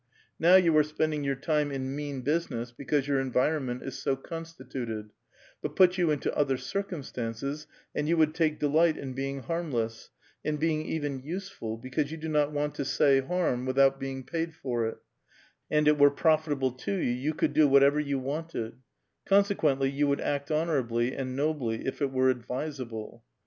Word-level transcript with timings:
Now 0.39 0.55
you 0.55 0.73
^re 0.73 0.83
spending 0.83 1.23
your 1.23 1.35
time 1.35 1.71
in 1.71 1.95
mean 1.95 2.21
business 2.21 2.71
because 2.71 3.07
your 3.07 3.23
envi 3.23 3.33
ronment 3.33 3.83
is 3.83 3.99
so 3.99 4.15
constituted, 4.15 5.11
but 5.61 5.75
put 5.75 5.99
you 5.99 6.09
into 6.09 6.35
other 6.35 6.57
circum 6.57 7.03
stances, 7.03 7.67
and 7.93 8.09
you 8.09 8.17
would 8.17 8.33
take 8.33 8.59
delight 8.59 8.97
in 8.97 9.13
being 9.13 9.41
harmless, 9.41 10.09
in 10.43 10.57
be 10.57 10.73
ins: 10.81 10.87
even 10.89 11.19
useful, 11.19 11.77
because 11.77 12.09
you 12.09 12.17
do 12.17 12.29
not 12.29 12.51
want 12.51 12.73
to 12.77 12.83
do 12.83 13.03
any 13.05 13.19
harm 13.27 13.67
'Vrithont 13.67 13.99
being 13.99 14.23
paid 14.23 14.55
for 14.55 14.87
it, 14.87 14.97
and 15.69 15.87
it 15.87 15.99
were 15.99 16.09
profitable 16.09 16.71
to 16.71 16.93
you, 16.93 17.11
you 17.11 17.35
cy>uld 17.35 17.53
do 17.53 17.67
whatever 17.67 17.99
you 17.99 18.17
wanted; 18.17 18.77
consequently, 19.27 19.87
you 19.87 20.07
would 20.07 20.19
act 20.21 20.49
lionorably 20.49 21.13
and 21.15 21.35
nobly 21.35 21.85
if 21.85 22.01
it 22.01 22.11
were 22.11 22.31
advisable. 22.31 23.23